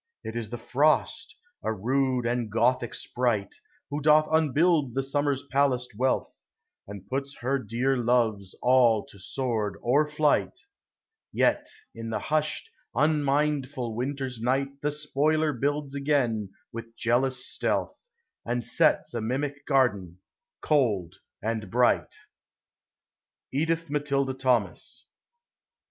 It 0.23 0.35
is 0.35 0.49
the 0.49 0.57
Frost, 0.57 1.35
a 1.61 1.71
rude 1.71 2.25
and 2.25 2.51
Gothic 2.51 2.95
sprite, 2.95 3.53
Who 3.91 4.01
doth 4.01 4.27
unbuild 4.31 4.95
the 4.95 5.03
Summer's 5.03 5.43
palaced 5.51 5.95
wealth, 5.95 6.33
And 6.87 7.07
puts 7.07 7.37
her 7.41 7.59
dear 7.59 7.95
loves 7.95 8.55
all 8.63 9.05
to 9.05 9.19
sword 9.19 9.75
or 9.83 10.07
flight; 10.09 10.59
Yet 11.31 11.69
in 11.93 12.09
the 12.09 12.17
hushed, 12.17 12.67
unmindful 12.95 13.93
winter's 13.95 14.41
night 14.41 14.81
The 14.81 14.89
spoiler 14.91 15.53
builds 15.53 15.93
again 15.93 16.51
with 16.73 16.95
jealous 16.97 17.45
stealth, 17.45 17.95
And 18.43 18.65
sets 18.65 19.13
a 19.13 19.21
mimic 19.21 19.67
garden, 19.67 20.17
cold 20.61 21.17
and 21.43 21.69
bright. 21.69 22.15
EDITH 23.53 23.91
MATILDA 23.91 24.33
THOMAS. 24.33 25.05